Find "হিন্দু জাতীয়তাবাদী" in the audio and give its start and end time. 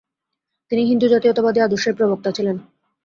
0.85-1.59